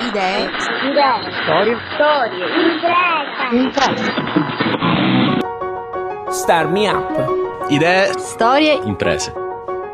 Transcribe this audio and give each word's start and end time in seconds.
Idee. 0.00 0.50
Storie. 1.44 1.76
Storie. 1.94 2.44
Imprese. 3.52 4.12
Star 6.30 6.68
Me 6.68 6.88
Up. 6.88 7.70
Idee, 7.70 8.12
Storie 8.18 8.80
imprese. 8.84 9.45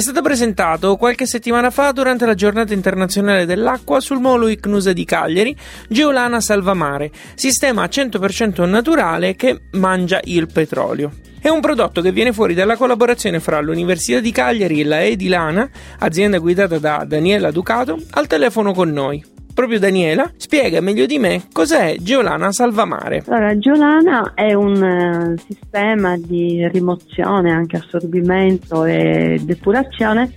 È 0.00 0.02
stato 0.02 0.22
presentato 0.22 0.96
qualche 0.96 1.26
settimana 1.26 1.68
fa 1.68 1.92
durante 1.92 2.24
la 2.24 2.32
giornata 2.32 2.72
internazionale 2.72 3.44
dell'acqua 3.44 4.00
sul 4.00 4.18
molo 4.18 4.48
Icnusa 4.48 4.94
di 4.94 5.04
Cagliari 5.04 5.54
Geolana 5.90 6.40
Salvamare, 6.40 7.10
sistema 7.34 7.84
100% 7.84 8.66
naturale 8.66 9.36
che 9.36 9.64
mangia 9.72 10.18
il 10.24 10.48
petrolio. 10.50 11.12
È 11.38 11.50
un 11.50 11.60
prodotto 11.60 12.00
che 12.00 12.12
viene 12.12 12.32
fuori 12.32 12.54
dalla 12.54 12.78
collaborazione 12.78 13.40
fra 13.40 13.60
l'Università 13.60 14.20
di 14.20 14.32
Cagliari 14.32 14.80
e 14.80 14.84
la 14.84 15.04
Edilana, 15.04 15.68
azienda 15.98 16.38
guidata 16.38 16.78
da 16.78 17.04
Daniela 17.06 17.50
Ducato, 17.50 18.00
al 18.12 18.26
telefono 18.26 18.72
con 18.72 18.90
noi. 18.90 19.22
Proprio 19.60 19.78
Daniela 19.78 20.32
spiega 20.38 20.80
meglio 20.80 21.04
di 21.04 21.18
me 21.18 21.42
cos'è 21.52 21.96
Geolana 21.98 22.50
Salvamare. 22.50 23.22
Allora, 23.26 23.58
Giolana 23.58 24.32
è 24.32 24.54
un 24.54 24.82
eh, 24.82 25.34
sistema 25.46 26.16
di 26.16 26.66
rimozione, 26.68 27.50
anche 27.50 27.76
assorbimento 27.76 28.86
e 28.86 29.38
depurazione 29.42 30.32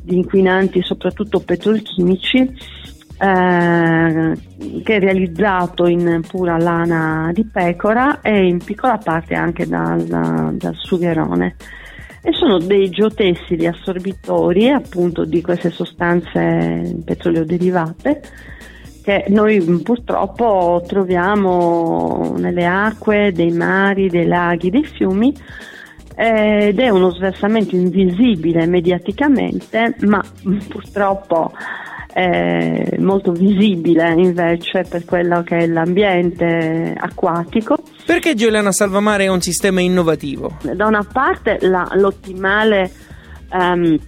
di 0.00 0.18
inquinanti, 0.18 0.80
soprattutto 0.80 1.40
petrolchimici, 1.40 2.38
eh, 2.38 2.52
che 4.84 4.94
è 4.94 5.00
realizzato 5.00 5.88
in 5.88 6.20
pura 6.24 6.56
lana 6.56 7.32
di 7.34 7.44
pecora 7.46 8.20
e 8.20 8.46
in 8.46 8.62
piccola 8.62 8.96
parte 8.98 9.34
anche 9.34 9.66
dal, 9.66 10.54
dal 10.54 10.74
sugherone 10.76 11.56
e 12.26 12.32
sono 12.32 12.58
dei 12.58 12.90
geotessili 12.90 13.68
assorbitori 13.68 14.68
appunto 14.68 15.24
di 15.24 15.40
queste 15.40 15.70
sostanze 15.70 16.98
petrolio 17.04 17.44
derivate 17.44 18.20
che 19.00 19.26
noi 19.28 19.60
purtroppo 19.84 20.82
troviamo 20.84 22.34
nelle 22.36 22.66
acque 22.66 23.30
dei 23.32 23.52
mari, 23.52 24.08
dei 24.08 24.26
laghi, 24.26 24.70
dei 24.70 24.82
fiumi 24.82 25.32
ed 26.16 26.80
è 26.80 26.88
uno 26.88 27.10
sversamento 27.10 27.76
invisibile 27.76 28.66
mediaticamente 28.66 29.94
ma 30.00 30.20
purtroppo 30.68 31.52
è 32.16 32.96
molto 32.98 33.32
visibile 33.32 34.14
invece 34.16 34.86
per 34.88 35.04
quello 35.04 35.42
che 35.42 35.58
è 35.58 35.66
l'ambiente 35.66 36.94
acquatico 36.96 37.76
Perché 38.06 38.34
Geolana 38.34 38.72
Salvamare 38.72 39.24
è 39.24 39.28
un 39.28 39.42
sistema 39.42 39.82
innovativo? 39.82 40.56
da 40.74 40.86
una 40.86 41.06
parte 41.10 41.58
la- 41.60 41.90
l'ottimale 41.92 42.90
ehm, 43.52 43.98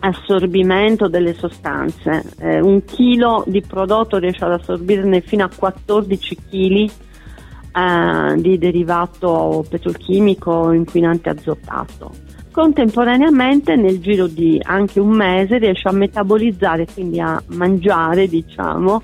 assorbimento 0.00 1.08
delle 1.08 1.34
sostanze. 1.34 2.22
Eh, 2.38 2.60
un 2.60 2.84
chilo 2.84 3.42
di 3.46 3.62
prodotto 3.62 4.18
riesce 4.18 4.44
ad 4.44 4.52
assorbirne 4.52 5.20
fino 5.20 5.44
a 5.44 5.50
14 5.54 6.36
kg 6.50 6.90
di 8.36 8.56
derivato 8.56 9.64
petrolchimico 9.68 10.70
inquinante 10.72 11.28
azotato. 11.30 12.10
Contemporaneamente 12.54 13.74
nel 13.74 14.00
giro 14.00 14.28
di 14.28 14.60
anche 14.62 15.00
un 15.00 15.08
mese 15.08 15.58
riesce 15.58 15.88
a 15.88 15.92
metabolizzare, 15.92 16.86
quindi 16.86 17.18
a 17.18 17.42
mangiare, 17.48 18.28
diciamo, 18.28 19.02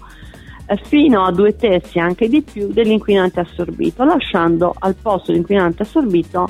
eh, 0.66 0.76
fino 0.84 1.24
a 1.24 1.32
due 1.32 1.56
terzi 1.56 1.98
anche 1.98 2.28
di 2.28 2.42
più 2.42 2.68
dell'inquinante 2.68 3.40
assorbito, 3.40 4.04
lasciando 4.04 4.72
al 4.78 4.94
posto 4.94 5.32
dell'inquinante 5.32 5.82
assorbito 5.82 6.48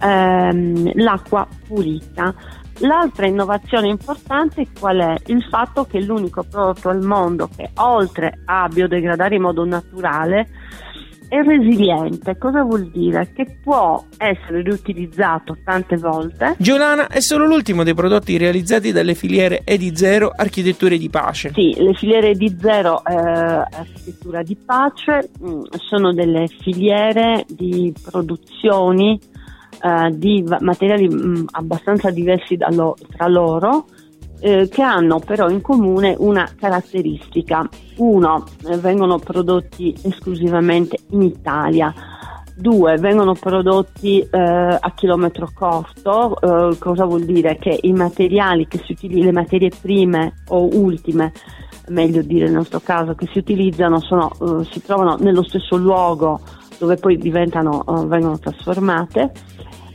ehm, 0.00 0.90
l'acqua 0.94 1.46
pulita. 1.64 2.34
L'altra 2.78 3.26
innovazione 3.28 3.86
importante 3.86 4.66
qual 4.76 4.98
è? 4.98 5.14
Il 5.26 5.44
fatto 5.44 5.84
che 5.84 6.00
l'unico 6.00 6.42
prodotto 6.42 6.88
al 6.88 7.04
mondo 7.04 7.48
che 7.54 7.70
oltre 7.76 8.40
a 8.46 8.66
biodegradare 8.66 9.36
in 9.36 9.42
modo 9.42 9.64
naturale 9.64 10.48
è 11.32 11.42
resiliente. 11.42 12.36
Cosa 12.36 12.62
vuol 12.62 12.90
dire? 12.90 13.32
Che 13.32 13.56
può 13.62 14.04
essere 14.18 14.60
riutilizzato 14.60 15.56
tante 15.64 15.96
volte 15.96 16.56
Geolana 16.58 17.06
è 17.06 17.20
solo 17.20 17.46
l'ultimo 17.46 17.84
dei 17.84 17.94
prodotti 17.94 18.36
realizzati 18.36 18.92
dalle 18.92 19.14
filiere 19.14 19.62
Edi 19.64 19.96
Zero 19.96 20.30
Architetture 20.36 20.98
di 20.98 21.08
Pace. 21.08 21.52
Sì, 21.54 21.74
le 21.78 21.94
filiere 21.94 22.34
di 22.34 22.54
zero 22.60 23.02
eh, 23.06 23.14
architettura 23.14 24.42
di 24.42 24.56
pace 24.56 25.30
mh, 25.40 25.62
sono 25.78 26.12
delle 26.12 26.48
filiere 26.48 27.46
di 27.48 27.94
produzioni 28.02 29.18
eh, 29.82 30.10
di 30.12 30.44
materiali 30.60 31.08
mh, 31.08 31.46
abbastanza 31.52 32.10
diversi 32.10 32.58
da 32.58 32.68
lo- 32.70 32.96
tra 33.16 33.26
loro 33.26 33.86
eh, 34.42 34.68
che 34.68 34.82
hanno 34.82 35.20
però 35.20 35.48
in 35.48 35.60
comune 35.60 36.16
una 36.18 36.50
caratteristica. 36.58 37.66
Uno, 37.96 38.44
eh, 38.66 38.76
vengono 38.76 39.18
prodotti 39.18 39.94
esclusivamente 40.02 40.98
in 41.10 41.22
Italia. 41.22 41.94
Due, 42.54 42.96
vengono 42.98 43.34
prodotti 43.34 44.20
eh, 44.20 44.28
a 44.38 44.92
chilometro 44.94 45.48
corto, 45.54 46.38
eh, 46.40 46.76
cosa 46.78 47.06
vuol 47.06 47.24
dire? 47.24 47.56
Che 47.56 47.78
i 47.82 47.92
materiali 47.92 48.66
che 48.66 48.78
si 48.84 48.92
utilizzano, 48.92 49.24
le 49.24 49.32
materie 49.32 49.70
prime 49.80 50.34
o 50.48 50.68
ultime, 50.76 51.32
meglio 51.88 52.20
dire 52.22 52.44
nel 52.44 52.54
nostro 52.54 52.80
caso, 52.80 53.14
che 53.14 53.26
si 53.32 53.38
utilizzano 53.38 54.00
sono, 54.00 54.30
eh, 54.30 54.64
si 54.70 54.82
trovano 54.82 55.16
nello 55.18 55.42
stesso 55.42 55.76
luogo 55.76 56.40
dove 56.78 56.96
poi 56.96 57.16
diventano, 57.16 57.84
eh, 57.86 58.06
vengono 58.06 58.38
trasformate. 58.38 59.32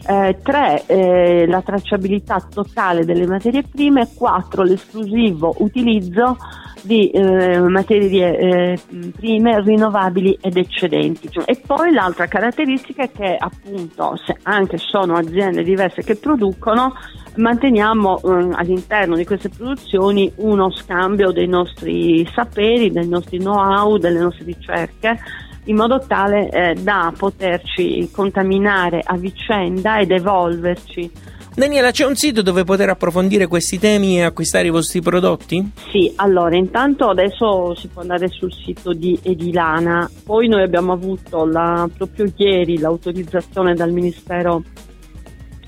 Eh, 0.09 0.38
tre, 0.42 0.83
eh, 0.86 1.45
la 1.48 1.62
tracciabilità 1.62 2.39
totale 2.50 3.04
delle 3.04 3.27
materie 3.27 3.63
prime. 3.63 4.07
Quattro, 4.15 4.63
l'esclusivo 4.63 5.54
utilizzo 5.57 6.38
di 6.81 7.09
eh, 7.09 7.59
materie 7.59 8.38
eh, 8.38 8.80
prime 9.13 9.62
rinnovabili 9.62 10.38
ed 10.39 10.56
eccedenti. 10.56 11.30
E 11.45 11.62
poi 11.65 11.92
l'altra 11.92 12.27
caratteristica 12.27 13.04
è 13.04 13.12
che 13.12 13.36
appunto, 13.38 14.15
se 14.25 14.38
anche 14.44 14.77
sono 14.77 15.15
aziende 15.15 15.63
diverse 15.63 16.04
che 16.04 16.15
producono, 16.15 16.94
manteniamo 17.36 18.21
eh, 18.21 18.50
all'interno 18.54 19.18
di 19.18 19.25
queste 19.25 19.50
produzioni 19.50 20.31
uno 20.38 20.71
scambio 20.71 21.31
dei 21.31 21.48
nostri 21.48 22.25
saperi, 22.33 22.92
dei 22.92 23.09
nostri 23.09 23.39
know-how, 23.39 23.98
delle 23.98 24.19
nostre 24.19 24.45
ricerche 24.45 25.19
in 25.68 25.75
modo 25.75 26.00
tale 26.06 26.50
eh, 26.50 26.74
da 26.75 27.14
poterci 27.16 28.10
contaminare 28.12 29.02
a 29.04 29.16
vicenda 29.16 30.00
ed 30.00 30.12
evolverci. 30.12 31.12
Daniela, 31.58 31.90
c'è 31.90 32.06
un 32.06 32.16
sito 32.16 32.44
dove 32.44 32.64
poter 32.64 32.90
approfondire 32.90 33.48
questi 33.48 33.80
temi 33.80 34.19
e 34.19 34.22
acquistare 34.22 34.68
i 34.68 34.69
vostri 34.69 35.02
prodotti? 35.02 35.72
Sì, 35.92 36.14
allora 36.18 36.56
intanto 36.56 37.10
adesso 37.10 37.74
si 37.74 37.88
può 37.88 38.02
andare 38.04 38.28
sul 38.28 38.54
sito 38.54 38.94
di 38.94 39.18
Edilana, 39.24 40.08
poi 40.24 40.48
noi 40.48 40.62
abbiamo 40.62 40.94
avuto 40.94 41.46
la, 41.46 41.90
proprio 41.98 42.31
ieri 42.36 42.78
l'autorizzazione 42.78 43.74
dal 43.74 43.92
Ministero 43.92 44.62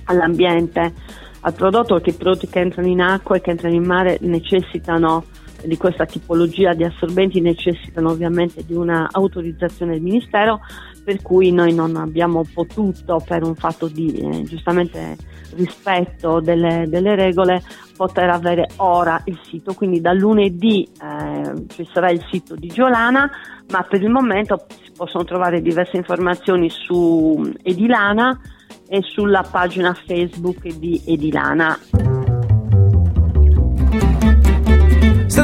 all'Ambiente. 0.03 0.93
Al 1.39 1.53
prodotto 1.53 1.99
che 1.99 2.11
i 2.11 2.13
prodotti 2.13 2.47
che 2.47 2.59
entrano 2.59 2.87
in 2.87 3.01
acqua 3.01 3.37
e 3.37 3.41
che 3.41 3.49
entrano 3.49 3.73
in 3.73 3.85
mare 3.85 4.17
necessitano 4.21 5.23
di 5.63 5.77
questa 5.77 6.05
tipologia 6.05 6.73
di 6.73 6.83
assorbenti 6.83 7.41
necessitano 7.41 8.11
ovviamente 8.11 8.63
di 8.65 8.73
una 8.73 9.07
autorizzazione 9.11 9.93
del 9.93 10.01
Ministero 10.01 10.61
per 11.03 11.21
cui 11.21 11.51
noi 11.51 11.73
non 11.73 11.95
abbiamo 11.95 12.43
potuto 12.53 13.21
per 13.25 13.43
un 13.43 13.55
fatto 13.55 13.87
di 13.87 14.13
eh, 14.13 14.43
giustamente 14.43 15.17
rispetto 15.55 16.39
delle, 16.39 16.85
delle, 16.87 17.15
regole 17.15 17.61
poter 17.97 18.29
avere 18.29 18.67
ora 18.77 19.21
il 19.25 19.39
sito 19.43 19.73
quindi 19.73 19.99
da 19.99 20.13
lunedì 20.13 20.87
eh, 21.01 21.65
ci 21.69 21.87
sarà 21.91 22.11
il 22.11 22.23
sito 22.29 22.55
di 22.55 22.67
Giolana 22.67 23.29
ma 23.71 23.81
per 23.83 24.01
il 24.01 24.09
momento 24.09 24.65
si 24.83 24.91
possono 24.95 25.23
trovare 25.23 25.61
diverse 25.61 25.97
informazioni 25.97 26.69
su 26.69 27.51
Edilana 27.63 28.39
e 28.87 29.01
sulla 29.03 29.43
pagina 29.43 29.93
Facebook 29.93 30.67
di 30.67 31.01
Edilana. 31.05 32.08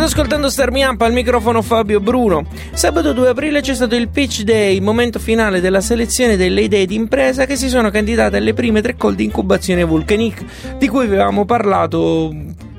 State 0.06 0.22
ascoltando 0.22 0.50
Starmi 0.50 0.84
Up 0.84 1.02
al 1.02 1.14
microfono 1.14 1.64
Fabio 1.64 2.00
Bruno. 2.00 2.46
Sabato 2.74 3.12
2 3.12 3.30
aprile 3.30 3.62
c'è 3.62 3.74
stato 3.74 3.96
il 3.96 4.10
pitch 4.10 4.44
day, 4.44 4.80
momento 4.80 5.18
finale 5.18 5.62
della 5.62 5.82
selezione 5.82 6.38
delle 6.38 6.62
idee 6.62 6.86
di 6.86 6.94
impresa 6.94 7.48
che 7.48 7.56
si 7.56 7.70
sono 7.70 7.90
candidate 7.90 8.38
alle 8.38 8.54
prime 8.54 8.82
tre 8.82 8.96
call 8.96 9.16
di 9.16 9.24
incubazione 9.24 9.84
Vulcanic, 9.84 10.78
di 10.78 10.88
cui 10.88 11.06
avevamo 11.06 11.46
parlato 11.46 12.32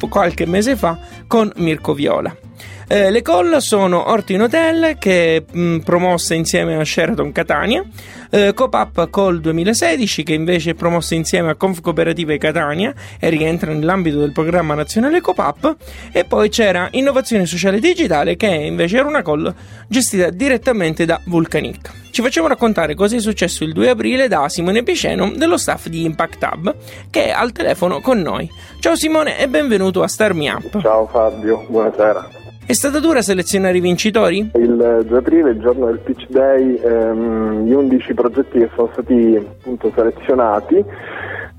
qualche 0.09 0.47
mese 0.47 0.77
fa 0.77 0.99
con 1.27 1.51
Mirko 1.57 1.95
Viola. 1.95 2.46
Eh, 2.89 3.11
le 3.11 3.21
call 3.21 3.57
sono 3.57 4.11
Ortin 4.11 4.43
Hotel 4.43 4.97
che 4.97 5.45
mh, 5.51 5.79
promossa 5.79 6.35
insieme 6.35 6.77
a 6.77 6.85
Sheraton 6.85 7.33
Catania, 7.33 7.85
eh, 8.31 8.53
Copap 8.55 9.11
Call 9.11 9.41
2016 9.41 10.23
che 10.23 10.35
invece 10.35 10.71
è 10.71 10.75
promossa 10.75 11.17
insieme 11.17 11.51
a 11.51 11.57
Conf 11.57 11.81
Cooperative 11.81 12.39
Catania 12.39 12.95
e 13.19 13.29
rientra 13.29 13.73
nell'ambito 13.73 14.21
del 14.21 14.31
programma 14.31 14.75
nazionale 14.75 15.21
Copap 15.21 15.75
e 16.13 16.25
poi 16.27 16.49
c'era 16.49 16.87
Innovazione 16.93 17.45
Sociale 17.45 17.81
Digitale 17.81 18.37
che 18.37 18.47
invece 18.47 18.99
era 18.99 19.09
una 19.09 19.23
call 19.23 19.53
gestita 19.89 20.31
direttamente 20.31 21.05
da 21.05 21.21
Vulcanic. 21.25 21.91
Ci 22.13 22.23
facciamo 22.23 22.47
raccontare 22.47 22.95
cosa 22.95 23.17
è 23.17 23.19
successo 23.19 23.65
il 23.65 23.73
2 23.73 23.91
aprile 23.91 24.29
da 24.29 24.49
Simone 24.49 24.85
Piceno 24.85 25.33
dello 25.35 25.59
staff 25.59 25.89
di 25.89 26.05
Impact 26.05 26.49
Hub 26.53 26.77
che 27.11 27.27
è 27.27 27.31
al 27.31 27.51
telefono 27.51 28.01
con 28.01 28.21
noi. 28.21 28.49
Ciao 28.79 28.95
Simone 28.95 29.41
e 29.41 29.49
benvenuto 29.49 30.05
a 30.05 30.07
Starmi 30.07 30.49
Up. 30.49 30.81
Ciao 30.81 31.09
Fabio, 31.09 31.67
buonasera. 31.69 32.46
È 32.69 32.73
stata 32.73 32.99
dura 32.99 33.23
selezionare 33.23 33.77
i 33.77 33.81
vincitori? 33.81 34.51
Il 34.55 35.05
2 35.07 35.19
aprile, 35.19 35.51
il 35.51 35.61
giorno 35.61 35.87
del 35.87 36.01
pitch 36.01 36.27
day, 36.31 36.75
ehm, 36.83 37.65
gli 37.65 37.73
11 37.73 38.13
progetti 38.13 38.59
che 38.59 38.69
sono 38.75 38.89
stati 38.91 39.37
appunto 39.37 39.93
selezionati 39.95 40.85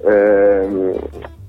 ehm, 0.05 0.99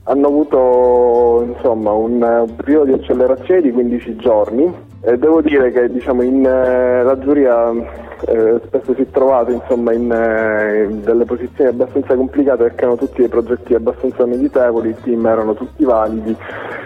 hanno 0.04 0.26
avuto 0.28 1.44
insomma, 1.54 1.90
un, 1.90 2.48
periodo 2.54 2.84
di 2.84 2.92
accelerazione 2.92 3.62
di 3.62 3.72
15 3.72 4.16
giorni 4.16 4.72
e 5.00 5.18
devo 5.18 5.42
dire 5.42 5.72
che 5.72 5.90
diciamo, 5.90 6.22
in, 6.22 6.46
eh, 6.46 7.02
la 7.02 7.18
giuria 7.18 7.72
eh, 7.72 8.60
spesso 8.64 8.94
si 8.94 9.02
è 9.02 9.10
trovata 9.10 9.50
insomma, 9.50 9.92
in, 9.92 10.08
eh, 10.12 10.84
in, 10.88 11.02
delle 11.02 11.24
posizioni 11.24 11.70
abbastanza 11.70 12.14
complicate 12.14 12.62
perché 12.62 12.82
erano 12.82 12.96
tutti 12.96 13.22
dei 13.22 13.28
progetti 13.28 13.74
abbastanza 13.74 14.24
meditevoli, 14.24 14.90
i 14.90 14.96
team 15.02 15.26
erano 15.26 15.54
tutti 15.54 15.82
validi 15.82 16.36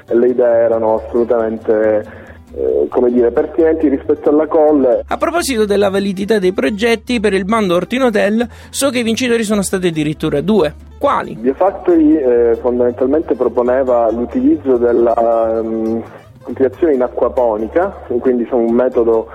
e 0.08 0.16
le 0.16 0.28
idee 0.28 0.64
erano 0.64 1.02
assolutamente 1.04 2.21
eh, 2.54 2.86
come 2.88 3.10
dire, 3.10 3.30
pertinenti 3.30 3.88
rispetto 3.88 4.28
alla 4.28 4.46
call. 4.46 5.02
A 5.06 5.16
proposito 5.16 5.64
della 5.64 5.88
validità 5.88 6.38
dei 6.38 6.52
progetti 6.52 7.20
per 7.20 7.32
il 7.32 7.44
bando 7.44 7.74
Ortin 7.74 8.02
Hotel, 8.02 8.46
so 8.70 8.90
che 8.90 8.98
i 8.98 9.02
vincitori 9.02 9.42
sono 9.42 9.62
stati 9.62 9.86
addirittura 9.88 10.40
due. 10.40 10.74
Quali? 10.98 11.34
Biofactory 11.34 12.16
eh, 12.16 12.58
fondamentalmente 12.60 13.34
proponeva 13.34 14.10
l'utilizzo 14.10 14.76
della 14.76 15.60
um, 15.60 16.02
coltivazione 16.42 16.94
in 16.94 17.02
acquaponica, 17.02 18.04
quindi 18.20 18.44
diciamo, 18.44 18.62
un 18.62 18.74
metodo 18.74 19.28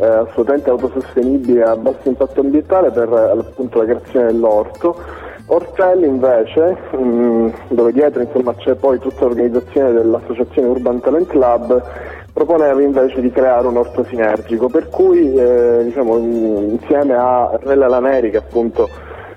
eh, 0.00 0.06
assolutamente 0.06 0.70
autosostenibile 0.70 1.62
a 1.62 1.76
basso 1.76 2.08
impatto 2.08 2.40
ambientale 2.40 2.90
per 2.90 3.12
appunto 3.12 3.78
la 3.78 3.84
creazione 3.84 4.26
dell'orto. 4.26 4.96
Ortelli 5.46 6.06
invece, 6.06 6.76
mh, 6.92 6.96
mm, 6.96 7.48
dove 7.68 7.92
dietro 7.92 8.22
insomma, 8.22 8.54
c'è 8.54 8.74
poi 8.74 8.98
tutta 8.98 9.26
l'organizzazione 9.26 9.92
dell'associazione 9.92 10.68
Urban 10.68 11.00
Talent 11.00 11.26
Club, 11.28 11.82
proponeva 12.34 12.82
invece 12.82 13.20
di 13.20 13.30
creare 13.30 13.66
un 13.68 13.76
orto 13.76 14.04
sinergico, 14.04 14.68
per 14.68 14.90
cui 14.90 15.34
eh, 15.34 15.84
diciamo, 15.84 16.18
insieme 16.18 17.14
a 17.14 17.56
Rella 17.62 17.86
Laneri, 17.86 18.34
appunto 18.34 18.90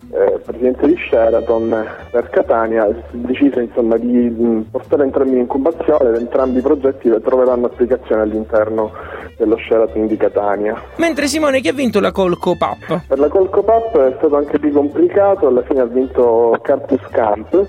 eh, 0.10 0.40
presidente 0.44 0.88
di 0.88 0.98
Sheraton 0.98 1.86
per 2.10 2.30
Catania, 2.30 2.88
si 2.88 3.16
è 3.16 3.18
deciso 3.18 3.60
insomma, 3.60 3.98
di 3.98 4.30
mh, 4.30 4.66
portare 4.72 5.04
entrambi 5.04 5.34
in 5.34 5.42
incubazione 5.42 6.10
ed 6.10 6.16
entrambi 6.16 6.58
i 6.58 6.62
progetti 6.62 7.14
troveranno 7.22 7.68
applicazione 7.68 8.24
all'interno 8.24 8.92
dello 9.38 9.58
Sheraton 9.58 10.08
di 10.08 10.18
Catania. 10.18 10.82
Mentre 10.96 11.28
Simone 11.28 11.62
chi 11.62 11.68
ha 11.68 11.74
vinto 11.74 12.00
la 12.00 12.12
Colco 12.12 12.56
Pap? 12.58 13.04
Per 13.08 13.20
la 13.20 13.28
Colco 13.28 13.62
Pap 13.62 13.96
è 13.96 14.16
stato 14.18 14.36
anche 14.36 14.58
più 14.58 14.72
complicato, 14.72 15.48
alla 15.48 15.62
fine 15.62 15.82
ha 15.82 15.86
vinto 15.86 16.58
Carpus 16.64 17.08
Camp 17.12 17.68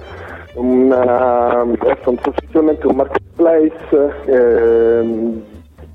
una, 0.54 1.64
sostanzialmente 2.22 2.86
un 2.86 2.96
marketplace 2.96 4.14
eh, 4.26 5.42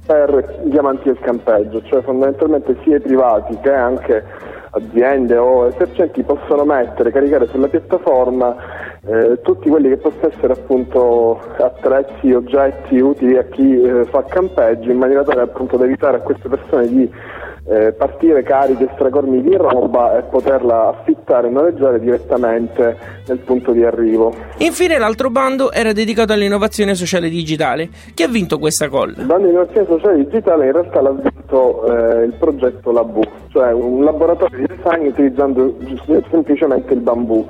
per 0.05 0.61
diamanti 0.63 1.03
del 1.05 1.19
campeggio, 1.19 1.81
cioè 1.83 2.01
fondamentalmente 2.01 2.75
sia 2.83 2.97
i 2.97 3.01
privati 3.01 3.57
che 3.61 3.71
anche 3.71 4.23
aziende 4.71 5.37
o 5.37 5.67
esercenti 5.67 6.23
possono 6.23 6.65
mettere, 6.65 7.11
caricare 7.11 7.47
sulla 7.47 7.67
piattaforma 7.67 8.55
eh, 9.05 9.39
tutti 9.41 9.69
quelli 9.69 9.89
che 9.89 9.97
possono 9.97 10.31
essere 10.33 10.53
appunto 10.53 11.39
attrezzi, 11.57 12.31
oggetti 12.31 12.97
utili 12.99 13.37
a 13.37 13.43
chi 13.43 13.81
eh, 13.81 14.05
fa 14.05 14.23
campeggio 14.23 14.89
in 14.89 14.97
maniera 14.97 15.23
tale 15.23 15.41
appunto 15.41 15.77
da 15.77 15.85
evitare 15.85 16.17
a 16.17 16.21
queste 16.21 16.49
persone 16.49 16.87
di 16.87 17.11
eh, 17.65 17.93
partire 17.93 18.43
cariche 18.43 18.89
stracormi 18.93 19.41
di 19.41 19.55
roba 19.55 20.17
e 20.17 20.23
poterla 20.23 20.89
affittare 20.89 21.47
e 21.47 21.51
noleggiare 21.51 21.99
direttamente 21.99 22.97
nel 23.27 23.39
punto 23.39 23.71
di 23.71 23.83
arrivo. 23.83 24.33
Infine 24.57 24.97
l'altro 24.97 25.29
bando 25.29 25.71
era 25.71 25.93
dedicato 25.93 26.33
all'innovazione 26.33 26.93
sociale 26.95 27.29
digitale. 27.29 27.89
Chi 28.13 28.23
ha 28.23 28.27
vinto 28.27 28.59
questa 28.59 28.89
call? 28.89 29.15
Il 29.17 29.25
bando 29.25 29.47
di 29.47 29.53
innovazione 29.53 29.87
sociale 29.87 30.17
digitale 30.17 30.65
in 30.65 30.71
realtà 30.73 31.01
l'ha 31.01 31.11
vinto 31.11 31.85
eh, 31.85 32.23
il 32.25 32.33
progetto 32.33 32.91
Labu, 32.91 33.21
cioè 33.49 33.71
un 33.71 34.03
laboratorio 34.03 34.57
di 34.57 34.65
design 34.67 35.07
utilizzando 35.07 35.77
semplicemente 36.29 36.93
il 36.93 36.99
bambù 36.99 37.45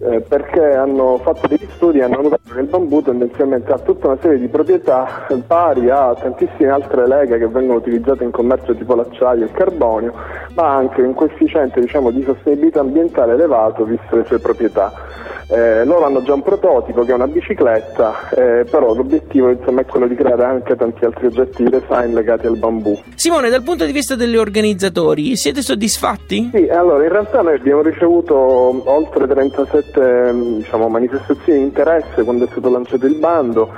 eh, 0.00 0.20
perché 0.20 0.74
hanno 0.74 1.18
fatto 1.18 1.46
degli 1.48 1.66
studi 1.74 1.98
e 1.98 2.02
hanno 2.02 2.18
il 2.56 2.66
bambù 2.66 3.02
tendenzialmente 3.02 3.72
ha 3.72 3.78
tutta 3.78 4.08
una 4.08 4.18
serie 4.20 4.38
di 4.38 4.48
proprietà 4.48 5.26
pari 5.46 5.90
a 5.90 6.14
tantissime 6.14 6.70
altre 6.70 7.06
leghe 7.06 7.38
che 7.38 7.46
vengono 7.46 7.78
utilizzate 7.78 8.24
in 8.24 8.30
commercio 8.30 8.74
tipo 8.74 8.94
l'acciaio 8.94 9.42
e 9.42 9.44
il 9.46 9.52
carbonio, 9.52 10.12
ma 10.54 10.74
anche 10.74 11.02
un 11.02 11.14
coefficiente 11.14 11.80
diciamo, 11.80 12.10
di 12.10 12.22
sostenibilità 12.22 12.80
ambientale 12.80 13.34
elevato 13.34 13.84
viste 13.84 14.16
le 14.16 14.24
sue 14.24 14.38
proprietà. 14.38 14.92
Eh, 15.50 15.82
loro 15.86 16.04
hanno 16.04 16.22
già 16.22 16.34
un 16.34 16.42
prototipo 16.42 17.04
che 17.04 17.12
è 17.12 17.14
una 17.14 17.26
bicicletta, 17.26 18.28
eh, 18.30 18.66
però 18.70 18.92
l'obiettivo 18.92 19.48
insomma, 19.48 19.80
è 19.80 19.86
quello 19.86 20.06
di 20.06 20.14
creare 20.14 20.44
anche 20.44 20.76
tanti 20.76 21.06
altri 21.06 21.26
oggetti 21.26 21.64
di 21.64 21.70
design 21.70 22.12
legati 22.12 22.46
al 22.46 22.58
bambù. 22.58 22.98
Simone, 23.14 23.48
dal 23.48 23.62
punto 23.62 23.86
di 23.86 23.92
vista 23.92 24.14
degli 24.14 24.36
organizzatori, 24.36 25.36
siete 25.36 25.62
soddisfatti? 25.62 26.50
Sì, 26.52 26.68
allora 26.68 27.02
in 27.02 27.08
realtà 27.08 27.40
noi 27.40 27.54
abbiamo 27.54 27.80
ricevuto 27.80 28.36
oltre 28.36 29.26
37 29.26 30.32
diciamo, 30.58 30.88
manifestazioni 30.88 31.60
di 31.60 31.64
interesse 31.64 32.24
quando 32.38 32.44
è 32.44 32.48
stato 32.48 32.70
lanciato 32.70 33.06
il 33.06 33.14
bando. 33.16 33.72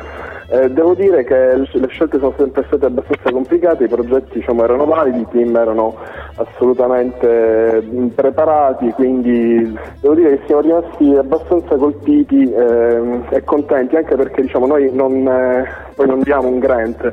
Eh, 0.52 0.68
devo 0.70 0.94
dire 0.94 1.24
che 1.24 1.56
le 1.56 1.88
scelte 1.88 2.18
sono 2.18 2.34
sempre 2.36 2.64
state 2.66 2.84
abbastanza 2.84 3.30
complicate, 3.30 3.84
i 3.84 3.88
progetti 3.88 4.38
diciamo, 4.38 4.64
erano 4.64 4.84
validi, 4.84 5.20
i 5.20 5.26
team 5.30 5.54
erano 5.56 5.96
assolutamente 6.40 7.82
preparati, 8.14 8.90
quindi 8.90 9.76
devo 10.00 10.14
dire 10.14 10.38
che 10.38 10.46
siamo 10.46 10.62
rimasti 10.62 11.14
abbastanza 11.14 11.76
colpiti 11.76 12.50
eh, 12.50 13.20
e 13.30 13.44
contenti, 13.44 13.96
anche 13.96 14.16
perché 14.16 14.42
diciamo, 14.42 14.66
noi 14.66 14.90
non, 14.92 15.26
eh, 15.26 16.04
non 16.04 16.20
diamo 16.22 16.48
un 16.48 16.58
grant, 16.58 17.12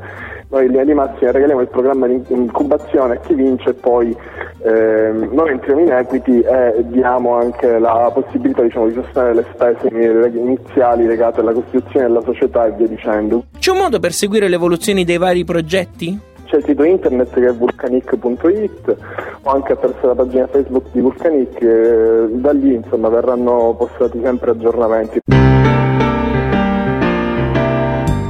noi 0.50 0.64
in 0.64 0.70
linea 0.70 0.84
di 0.84 0.94
massima 0.94 1.30
regaliamo 1.30 1.60
il 1.60 1.68
programma 1.68 2.06
di 2.06 2.22
incubazione 2.28 3.14
a 3.14 3.18
chi 3.18 3.34
vince 3.34 3.70
e 3.70 3.74
poi 3.74 4.16
eh, 4.62 5.12
noi 5.30 5.50
entriamo 5.50 5.80
in 5.80 5.92
equity 5.92 6.40
e 6.40 6.84
diamo 6.86 7.36
anche 7.36 7.78
la 7.78 8.10
possibilità 8.14 8.62
diciamo, 8.62 8.88
di 8.88 8.94
sostenere 8.94 9.34
le 9.34 9.44
spese 9.52 9.88
iniziali 9.88 11.06
legate 11.06 11.40
alla 11.40 11.52
costituzione 11.52 12.06
della 12.06 12.22
società 12.22 12.66
e 12.66 12.72
via 12.72 12.86
dicendo. 12.86 13.44
C'è 13.58 13.72
un 13.72 13.78
modo 13.78 14.00
per 14.00 14.12
seguire 14.12 14.48
le 14.48 14.54
evoluzioni 14.54 15.04
dei 15.04 15.18
vari 15.18 15.44
progetti? 15.44 16.18
C'è 16.48 16.56
il 16.56 16.64
sito 16.64 16.82
internet 16.82 17.34
che 17.34 17.46
è 17.46 17.52
vulcanic.it 17.52 18.96
o 19.42 19.50
anche 19.50 19.72
attraverso 19.72 20.06
la 20.06 20.14
pagina 20.14 20.46
Facebook 20.46 20.86
di 20.92 21.00
Vulcanic, 21.00 21.60
eh, 21.60 22.26
da 22.30 22.52
lì 22.52 22.72
insomma 22.72 23.10
verranno 23.10 23.74
postati 23.76 24.18
sempre 24.22 24.52
aggiornamenti. 24.52 25.20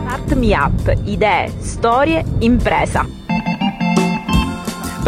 Start 0.02 0.34
Me 0.34 0.52
Up, 0.52 0.92
idee, 1.04 1.48
storie, 1.60 2.24
impresa. 2.40 3.17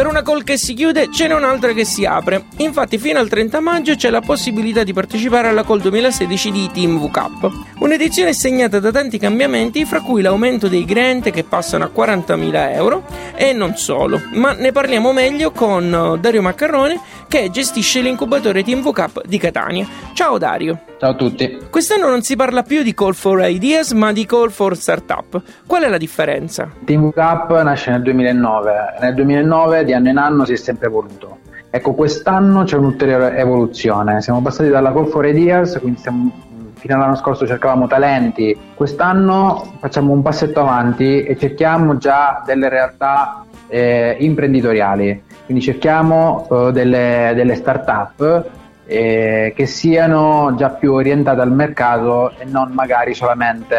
Per 0.00 0.09
una 0.09 0.23
call 0.23 0.45
che 0.45 0.57
si 0.57 0.73
chiude 0.73 1.12
ce 1.12 1.26
n'è 1.26 1.35
un'altra 1.35 1.75
che 1.75 1.85
si 1.85 2.07
apre. 2.07 2.47
Infatti 2.57 2.97
fino 2.97 3.19
al 3.19 3.28
30 3.28 3.61
maggio 3.61 3.97
c'è 3.97 4.09
la 4.09 4.23
possibilità 4.23 4.83
di 4.83 4.95
partecipare 4.95 5.49
alla 5.49 5.62
call 5.62 5.83
2016 5.83 6.50
di 6.50 6.71
Team 6.73 6.99
VCAP. 6.99 7.50
Un'edizione 7.80 8.33
segnata 8.33 8.80
da 8.80 8.90
tanti 8.90 9.19
cambiamenti, 9.19 9.85
fra 9.85 10.00
cui 10.00 10.23
l'aumento 10.23 10.69
dei 10.69 10.87
grant 10.87 11.28
che 11.28 11.45
passano 11.45 11.85
a 11.85 11.90
40.000 11.95 12.73
euro 12.73 13.04
e 13.35 13.52
non 13.52 13.76
solo. 13.76 14.23
Ma 14.33 14.52
ne 14.52 14.73
parliamo 14.73 15.12
meglio 15.12 15.50
con 15.50 16.16
Dario 16.19 16.40
Maccarrone 16.40 16.99
che 17.28 17.50
gestisce 17.50 18.00
l'incubatore 18.00 18.64
Team 18.64 18.80
VCAP 18.80 19.26
di 19.26 19.37
Catania. 19.37 19.87
Ciao 20.14 20.38
Dario. 20.38 20.90
Ciao 21.00 21.12
a 21.12 21.14
tutti. 21.14 21.59
Quest'anno 21.71 22.11
non 22.11 22.21
si 22.21 22.37
parla 22.37 22.62
più 22.62 22.83
di 22.83 22.92
Call 22.92 23.14
for 23.14 23.42
Ideas 23.42 23.92
ma 23.92 24.12
di 24.12 24.26
Call 24.26 24.50
for 24.50 24.76
Startup. 24.76 25.42
Qual 25.66 25.83
è 25.83 25.88
la 25.88 25.97
differenza? 25.97 26.69
Team 26.85 27.09
VCAP 27.09 27.62
nasce 27.62 27.90
nel 27.90 28.02
2009. 28.02 28.73
Nel 29.00 29.14
2009 29.14 29.85
di 29.87 29.95
anno 29.95 30.11
in 30.11 30.19
anno 30.19 30.45
si 30.45 30.52
è 30.52 30.57
sempre 30.57 30.88
evoluto. 30.88 31.38
Ecco, 31.71 31.95
quest'anno 31.95 32.64
c'è 32.64 32.76
un'ulteriore 32.76 33.35
evoluzione. 33.38 34.21
Siamo 34.21 34.42
passati 34.42 34.69
dalla 34.69 34.92
Call 34.92 35.07
for 35.07 35.25
Ideas, 35.25 35.78
quindi 35.80 36.00
stiamo, 36.00 36.33
fino 36.75 36.97
all'anno 36.97 37.16
scorso 37.16 37.47
cercavamo 37.47 37.87
talenti. 37.87 38.54
Quest'anno 38.75 39.78
facciamo 39.80 40.12
un 40.12 40.21
passetto 40.21 40.61
avanti 40.61 41.23
e 41.23 41.35
cerchiamo 41.38 41.97
già 41.97 42.42
delle 42.45 42.69
realtà 42.69 43.47
eh, 43.69 44.16
imprenditoriali. 44.21 45.23
Quindi 45.47 45.62
cerchiamo 45.64 46.47
eh, 46.50 46.73
delle, 46.73 47.33
delle 47.35 47.54
start-up 47.54 48.59
eh, 48.91 49.53
che 49.55 49.67
siano 49.67 50.53
già 50.57 50.71
più 50.71 50.95
orientate 50.95 51.41
al 51.41 51.53
mercato 51.53 52.33
e 52.37 52.45
non 52.45 52.73
magari 52.73 53.15
solamente 53.15 53.77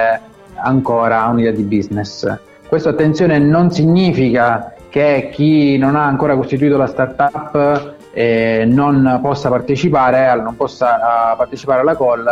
ancora 0.55 1.23
a 1.23 1.27
un'idea 1.27 1.51
di 1.51 1.63
business. 1.63 2.33
Questo 2.65 2.87
attenzione 2.87 3.37
non 3.37 3.71
significa 3.71 4.73
che 4.87 5.29
chi 5.33 5.77
non 5.77 5.97
ha 5.97 6.05
ancora 6.05 6.37
costituito 6.37 6.77
la 6.77 6.87
startup 6.87 7.95
eh, 8.13 8.63
non 8.65 9.19
possa 9.21 9.49
partecipare, 9.49 10.33
non 10.41 10.55
possa 10.55 10.95
uh, 11.33 11.37
partecipare 11.37 11.81
alla 11.81 11.97
call, 11.97 12.25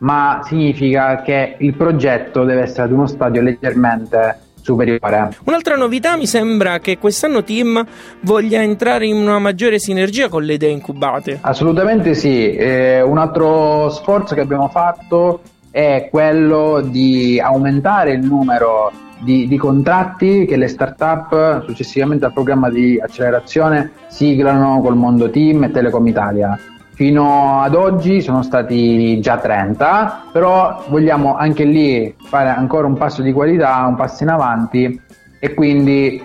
ma 0.00 0.42
significa 0.44 1.22
che 1.22 1.56
il 1.58 1.74
progetto 1.74 2.44
deve 2.44 2.62
essere 2.62 2.82
ad 2.82 2.92
uno 2.92 3.06
stadio 3.06 3.40
leggermente 3.40 4.38
superiore. 4.62 5.36
Un'altra 5.44 5.76
novità 5.76 6.16
mi 6.16 6.26
sembra 6.26 6.78
che 6.78 6.98
quest'anno 6.98 7.42
Team 7.42 7.84
voglia 8.20 8.62
entrare 8.62 9.06
in 9.06 9.16
una 9.16 9.38
maggiore 9.38 9.78
sinergia 9.78 10.28
con 10.28 10.42
le 10.42 10.54
idee 10.54 10.70
incubate. 10.70 11.38
Assolutamente 11.40 12.14
sì, 12.14 12.54
eh, 12.54 13.02
un 13.02 13.18
altro 13.18 13.90
sforzo 13.90 14.34
che 14.34 14.40
abbiamo 14.40 14.68
fatto 14.68 15.40
è 15.70 16.08
quello 16.10 16.80
di 16.80 17.40
aumentare 17.40 18.12
il 18.12 18.24
numero 18.24 18.90
di, 19.20 19.46
di, 19.46 19.56
contratti 19.56 20.46
che 20.46 20.56
le 20.56 20.66
start-up 20.66 21.64
successivamente 21.66 22.24
al 22.24 22.32
programma 22.32 22.70
di 22.70 22.98
accelerazione 22.98 23.92
siglano 24.08 24.80
col 24.80 24.96
mondo 24.96 25.30
Team 25.30 25.64
e 25.64 25.70
Telecom 25.70 26.06
Italia. 26.06 26.58
Fino 27.00 27.62
ad 27.62 27.74
oggi 27.74 28.20
sono 28.20 28.42
stati 28.42 29.18
già 29.20 29.38
30, 29.38 30.24
però 30.32 30.84
vogliamo 30.90 31.34
anche 31.34 31.64
lì 31.64 32.14
fare 32.18 32.50
ancora 32.50 32.86
un 32.86 32.98
passo 32.98 33.22
di 33.22 33.32
qualità, 33.32 33.86
un 33.86 33.96
passo 33.96 34.22
in 34.22 34.28
avanti 34.28 35.00
e 35.38 35.54
quindi 35.54 36.22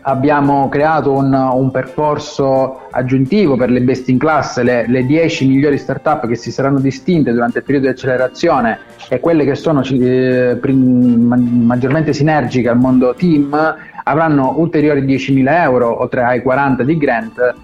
abbiamo 0.00 0.70
creato 0.70 1.12
un, 1.12 1.30
un 1.30 1.70
maggiormente 1.70 2.86
aggiuntivo 2.90 3.56
per 3.56 3.68
le 3.68 3.82
best 3.82 4.08
in 4.08 4.16
class, 4.16 4.62
le, 4.62 4.86
le 4.88 5.04
10 5.04 5.46
migliori 5.46 5.76
startup 5.76 6.26
che 6.26 6.36
si 6.36 6.50
saranno 6.50 6.80
distinte 6.80 7.30
durante 7.30 7.58
il 7.58 7.64
periodo 7.64 7.88
di 7.88 7.92
accelerazione 7.92 8.78
e 9.10 9.20
quelle 9.20 9.44
che 9.44 9.54
sono 9.54 9.82
eh, 9.82 10.56
prim, 10.58 11.66
maggiormente 11.66 12.14
sinergiche 12.14 12.70
al 12.70 12.78
mondo 12.78 13.12
team 13.14 13.54
avranno 14.04 14.54
ulteriori 14.56 15.02
10.000 15.02 15.62
euro 15.64 16.00
oltre 16.00 16.22
ai 16.22 16.40
40 16.40 16.82
di 16.82 16.96
grant 16.96 17.54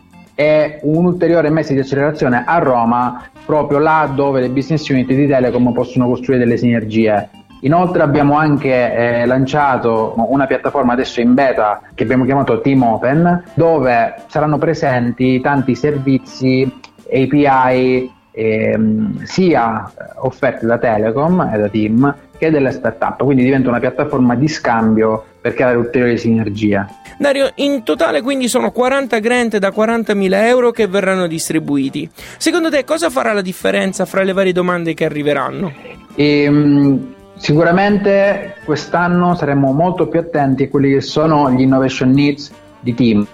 e 0.40 0.78
un 0.84 1.04
ulteriore 1.04 1.50
mese 1.50 1.74
di 1.74 1.80
accelerazione 1.80 2.44
a 2.46 2.56
Roma, 2.56 3.24
proprio 3.44 3.76
là 3.76 4.10
dove 4.10 4.40
le 4.40 4.48
business 4.48 4.88
unit 4.88 5.06
di 5.06 5.26
Telecom 5.26 5.70
possono 5.74 6.06
costruire 6.06 6.42
delle 6.42 6.56
sinergie. 6.56 7.28
Inoltre 7.60 8.00
abbiamo 8.00 8.38
anche 8.38 8.70
eh, 8.70 9.26
lanciato 9.26 10.14
una 10.16 10.46
piattaforma 10.46 10.94
adesso 10.94 11.20
in 11.20 11.34
beta 11.34 11.82
che 11.94 12.04
abbiamo 12.04 12.24
chiamato 12.24 12.62
Team 12.62 12.82
Open, 12.82 13.44
dove 13.52 14.14
saranno 14.28 14.56
presenti 14.56 15.42
tanti 15.42 15.74
servizi 15.74 16.72
API 17.04 18.10
ehm, 18.30 19.22
sia 19.24 19.92
offerti 20.20 20.64
da 20.64 20.78
Telecom 20.78 21.50
e 21.52 21.58
da 21.58 21.68
Team 21.68 22.16
che 22.38 22.50
delle 22.50 22.70
startup, 22.70 23.22
quindi 23.22 23.44
diventa 23.44 23.68
una 23.68 23.78
piattaforma 23.78 24.34
di 24.34 24.48
scambio 24.48 25.24
per 25.40 25.54
creare 25.54 25.76
ulteriori 25.76 26.18
sinergie. 26.18 26.86
Dario, 27.18 27.50
in 27.56 27.82
totale 27.82 28.22
quindi 28.22 28.48
sono 28.48 28.70
40 28.70 29.18
grant 29.18 29.58
da 29.58 29.68
40.000 29.68 30.32
euro 30.46 30.70
che 30.70 30.86
verranno 30.86 31.26
distribuiti. 31.26 32.08
Secondo 32.38 32.70
te 32.70 32.84
cosa 32.84 33.10
farà 33.10 33.32
la 33.32 33.42
differenza 33.42 34.04
fra 34.06 34.22
le 34.22 34.32
varie 34.32 34.52
domande 34.52 34.94
che 34.94 35.04
arriveranno? 35.04 35.72
Ehm, 36.14 37.14
sicuramente 37.36 38.56
quest'anno 38.64 39.34
saremo 39.34 39.72
molto 39.72 40.08
più 40.08 40.20
attenti 40.20 40.64
a 40.64 40.68
quelli 40.68 40.92
che 40.92 41.00
sono 41.00 41.50
gli 41.50 41.60
innovation 41.60 42.10
needs 42.10 42.50
di 42.80 42.94
team. 42.94 43.26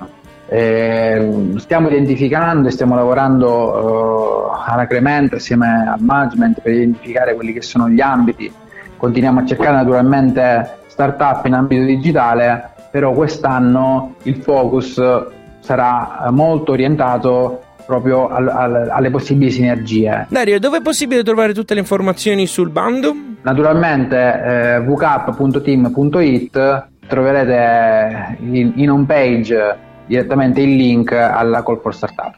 Eh, 0.48 1.52
stiamo 1.56 1.88
identificando 1.88 2.68
e 2.68 2.70
stiamo 2.70 2.94
lavorando 2.94 4.50
uh, 4.52 4.62
alacremente 4.64 5.36
assieme 5.36 5.88
al 5.88 6.00
management 6.00 6.60
per 6.60 6.72
identificare 6.72 7.34
quelli 7.34 7.52
che 7.52 7.62
sono 7.62 7.88
gli 7.88 8.00
ambiti. 8.00 8.52
Continuiamo 8.96 9.40
a 9.40 9.44
cercare 9.44 9.72
naturalmente 9.72 10.84
startup 10.96 11.44
in 11.44 11.52
ambito 11.52 11.84
digitale, 11.84 12.70
però 12.90 13.12
quest'anno 13.12 14.14
il 14.22 14.36
focus 14.36 14.98
sarà 15.60 16.28
molto 16.30 16.72
orientato 16.72 17.60
proprio 17.84 18.28
al, 18.28 18.48
al, 18.48 18.88
alle 18.90 19.10
possibili 19.10 19.50
sinergie. 19.50 20.26
Dario, 20.30 20.58
dove 20.58 20.78
è 20.78 20.80
possibile 20.80 21.22
trovare 21.22 21.52
tutte 21.52 21.74
le 21.74 21.80
informazioni 21.80 22.46
sul 22.46 22.70
bando? 22.70 23.14
Naturalmente 23.42 24.16
eh, 24.16 24.80
vcap.team.it 24.80 26.86
troverete 27.06 28.38
in, 28.40 28.72
in 28.76 28.90
home 28.90 29.04
page 29.04 29.76
direttamente 30.06 30.62
il 30.62 30.74
link 30.74 31.12
alla 31.12 31.62
Call 31.62 31.80
for 31.80 31.94
Startup. 31.94 32.34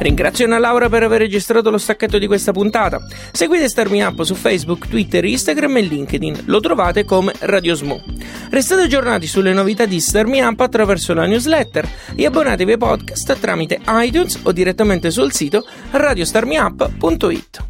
Ringrazio 0.00 0.46
Anna 0.46 0.58
Laura 0.58 0.88
per 0.88 1.02
aver 1.02 1.20
registrato 1.20 1.68
lo 1.68 1.76
stacchetto 1.76 2.16
di 2.16 2.26
questa 2.26 2.52
puntata. 2.52 3.00
Seguite 3.32 3.68
Starmi 3.68 4.02
Up 4.02 4.22
su 4.22 4.34
Facebook, 4.34 4.88
Twitter, 4.88 5.22
Instagram 5.26 5.76
e 5.76 5.80
LinkedIn. 5.82 6.42
Lo 6.46 6.60
trovate 6.60 7.04
come 7.04 7.34
Radio 7.40 7.74
Smo. 7.74 8.02
Restate 8.48 8.82
aggiornati 8.82 9.26
sulle 9.26 9.52
novità 9.52 9.84
di 9.84 10.00
Starmi 10.00 10.40
Up 10.40 10.58
attraverso 10.60 11.12
la 11.12 11.26
newsletter 11.26 11.86
e 12.14 12.24
abbonatevi 12.24 12.72
ai 12.72 12.78
podcast 12.78 13.38
tramite 13.38 13.78
iTunes 13.88 14.40
o 14.42 14.52
direttamente 14.52 15.10
sul 15.10 15.32
sito 15.32 15.66
radiostarmiup.it. 15.90 17.69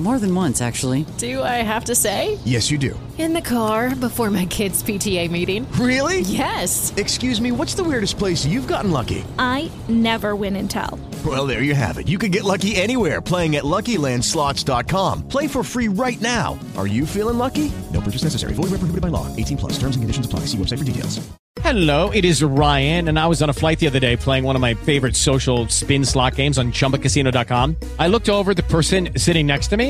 More 0.00 0.18
than 0.18 0.34
once, 0.34 0.62
actually. 0.62 1.04
Do 1.18 1.42
I 1.42 1.60
have 1.62 1.84
to 1.84 1.94
say? 1.94 2.38
Yes, 2.46 2.70
you 2.70 2.78
do. 2.78 2.98
In 3.18 3.34
the 3.34 3.42
car 3.42 3.94
before 3.94 4.30
my 4.30 4.46
kids' 4.46 4.82
PTA 4.82 5.30
meeting. 5.30 5.70
Really? 5.72 6.20
Yes. 6.20 6.94
Excuse 6.96 7.38
me, 7.38 7.52
what's 7.52 7.74
the 7.74 7.84
weirdest 7.84 8.16
place 8.16 8.46
you've 8.46 8.66
gotten 8.66 8.92
lucky? 8.92 9.24
I 9.38 9.70
never 9.90 10.34
win 10.34 10.56
and 10.56 10.70
tell. 10.70 10.98
Well, 11.26 11.46
there 11.46 11.62
you 11.62 11.74
have 11.74 11.98
it. 11.98 12.08
You 12.08 12.16
can 12.16 12.30
get 12.30 12.44
lucky 12.44 12.76
anywhere 12.76 13.20
playing 13.20 13.56
at 13.56 13.64
LuckyLandSlots.com. 13.64 15.28
Play 15.28 15.46
for 15.46 15.62
free 15.62 15.88
right 15.88 16.20
now. 16.22 16.58
Are 16.78 16.86
you 16.86 17.04
feeling 17.04 17.36
lucky? 17.36 17.70
No 17.92 18.00
purchase 18.00 18.22
necessary. 18.22 18.54
Void 18.54 18.70
where 18.70 18.80
prohibited 18.80 19.02
by 19.02 19.08
law. 19.08 19.26
18 19.36 19.58
plus. 19.58 19.72
Terms 19.74 19.96
and 19.96 20.02
conditions 20.02 20.24
apply. 20.24 20.46
See 20.46 20.56
website 20.56 20.78
for 20.78 20.84
details. 20.84 21.20
Hello, 21.62 22.10
it 22.10 22.24
is 22.24 22.42
Ryan, 22.42 23.08
and 23.08 23.18
I 23.18 23.26
was 23.26 23.42
on 23.42 23.50
a 23.50 23.52
flight 23.52 23.80
the 23.80 23.86
other 23.88 23.98
day 23.98 24.16
playing 24.16 24.44
one 24.44 24.54
of 24.54 24.62
my 24.62 24.74
favorite 24.74 25.16
social 25.16 25.66
spin 25.68 26.04
slot 26.04 26.36
games 26.36 26.58
on 26.58 26.70
ChumbaCasino.com. 26.72 27.76
I 27.98 28.06
looked 28.06 28.28
over 28.28 28.54
the 28.54 28.62
person 28.62 29.10
sitting 29.18 29.46
next 29.46 29.66
to 29.68 29.76
me, 29.76 29.89